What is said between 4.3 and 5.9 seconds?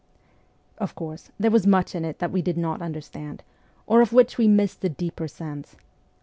we missed the deeper sense.